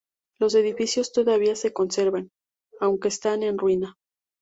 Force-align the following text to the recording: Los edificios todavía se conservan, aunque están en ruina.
Los 0.39 0.55
edificios 0.55 1.11
todavía 1.11 1.55
se 1.55 1.73
conservan, 1.73 2.31
aunque 2.79 3.07
están 3.09 3.43
en 3.43 3.59
ruina. 3.59 3.97